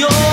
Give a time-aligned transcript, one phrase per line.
[0.00, 0.29] canción.